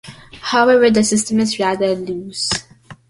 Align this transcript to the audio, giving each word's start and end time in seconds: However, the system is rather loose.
However, 0.41 0.89
the 0.89 1.03
system 1.03 1.39
is 1.39 1.59
rather 1.59 1.93
loose. 1.93 2.49